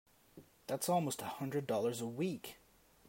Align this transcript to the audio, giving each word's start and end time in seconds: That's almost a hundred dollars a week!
That's 0.65 0.89
almost 0.89 1.21
a 1.21 1.25
hundred 1.25 1.67
dollars 1.67 2.01
a 2.01 2.07
week! 2.07 2.57